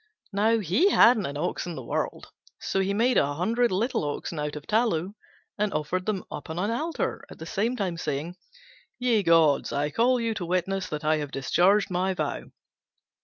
Now, 0.33 0.57
he 0.57 0.89
hadn't 0.89 1.27
an 1.27 1.37
ox 1.37 1.67
in 1.67 1.75
the 1.75 1.83
world, 1.85 2.31
so 2.59 2.79
he 2.79 2.91
made 2.91 3.19
a 3.19 3.35
hundred 3.35 3.71
little 3.71 4.03
oxen 4.03 4.39
out 4.39 4.55
of 4.55 4.65
tallow 4.65 5.13
and 5.59 5.71
offered 5.75 6.07
them 6.07 6.23
up 6.31 6.49
on 6.49 6.57
an 6.57 6.71
altar, 6.71 7.23
at 7.29 7.37
the 7.37 7.45
same 7.45 7.75
time 7.75 7.97
saying, 7.97 8.35
"Ye 8.97 9.21
gods, 9.21 9.71
I 9.71 9.91
call 9.91 10.19
you 10.19 10.33
to 10.33 10.45
witness 10.47 10.89
that 10.89 11.05
I 11.05 11.17
have 11.17 11.29
discharged 11.29 11.91
my 11.91 12.15
vow." 12.15 12.45